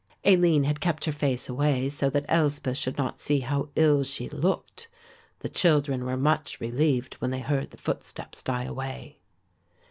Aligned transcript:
Aline 0.25 0.63
had 0.63 0.79
kept 0.81 1.05
her 1.05 1.11
face 1.11 1.47
away 1.47 1.87
so 1.87 2.09
that 2.09 2.25
Elspeth 2.27 2.75
should 2.75 2.97
not 2.97 3.19
see 3.19 3.41
how 3.41 3.69
ill 3.75 4.03
she 4.03 4.27
looked. 4.29 4.87
The 5.41 5.47
children 5.47 6.05
were 6.05 6.17
much 6.17 6.59
relieved 6.59 7.13
when 7.21 7.29
they 7.29 7.41
heard 7.41 7.69
the 7.69 7.77
footsteps 7.77 8.41
die 8.41 8.63
away. 8.63 9.19